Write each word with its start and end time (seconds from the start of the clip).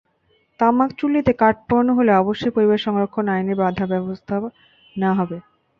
তামাক 0.59 0.89
চুল্লিতে 0.99 1.31
কাঠ 1.41 1.55
পোড়ানো 1.67 1.91
হলে 1.97 2.11
অবশ্যই 2.15 2.55
পরিবেশ 2.55 2.79
সংরক্ষণ 2.85 3.25
আইনে 3.33 3.53
ব্যবস্থা 3.93 4.35
নেওয়া 4.95 5.19
হবে। 5.19 5.37